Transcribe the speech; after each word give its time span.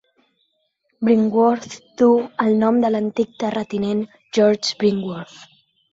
Brinkworth 1.09 1.75
duu 2.01 2.15
el 2.45 2.57
nom 2.63 2.79
de 2.85 2.93
l'antic 2.95 3.37
terratinent, 3.45 4.03
George 4.39 4.79
Brinkworth. 4.83 5.37